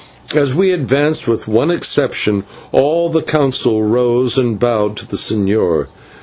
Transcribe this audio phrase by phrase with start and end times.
[0.33, 5.89] As we advanced, with one exception, all the Council rose and bowed to the señor.